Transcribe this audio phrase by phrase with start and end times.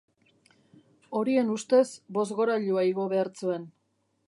[1.19, 1.83] Horien ustez,
[2.19, 3.69] bozgorailua igo behar zuen.